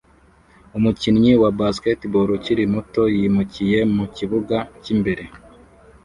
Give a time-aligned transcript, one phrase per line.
[0.77, 5.23] Umukinnyi wa basketball ukiri muto yimukiye mu kibuga cyimbere